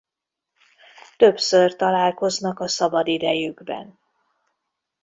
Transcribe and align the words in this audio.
Többször 1.17 1.75
találkoznak 1.75 2.59
a 2.59 2.67
szabadidejükben. 2.67 3.99